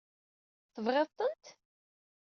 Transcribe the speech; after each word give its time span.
Tebɣiḍ-tent? 0.73 1.45